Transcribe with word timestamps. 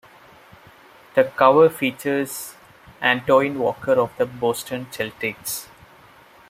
The 1.13 1.25
cover 1.35 1.69
features 1.69 2.55
Antoine 3.03 3.59
Walker 3.59 3.91
of 3.99 4.09
the 4.17 4.25
Boston 4.25 4.87
Celtics. 4.87 5.67